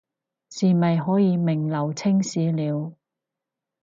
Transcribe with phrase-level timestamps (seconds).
[0.49, 2.93] 是咪可以名留青史了